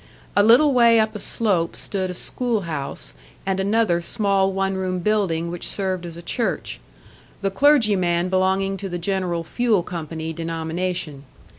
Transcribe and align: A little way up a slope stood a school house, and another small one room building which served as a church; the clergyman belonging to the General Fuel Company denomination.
A 0.35 0.41
little 0.41 0.73
way 0.73 0.99
up 0.99 1.13
a 1.13 1.19
slope 1.19 1.75
stood 1.75 2.09
a 2.09 2.15
school 2.15 2.61
house, 2.61 3.13
and 3.45 3.59
another 3.59 4.01
small 4.01 4.51
one 4.51 4.73
room 4.73 4.97
building 4.97 5.51
which 5.51 5.67
served 5.67 6.07
as 6.07 6.17
a 6.17 6.23
church; 6.23 6.79
the 7.41 7.51
clergyman 7.51 8.27
belonging 8.27 8.77
to 8.77 8.89
the 8.89 8.97
General 8.97 9.43
Fuel 9.43 9.83
Company 9.83 10.33
denomination. 10.33 11.23